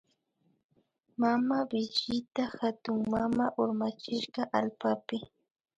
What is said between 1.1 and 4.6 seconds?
Mamawishita hatunmama urmachishka